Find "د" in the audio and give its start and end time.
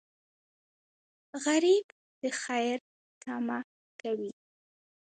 2.21-2.23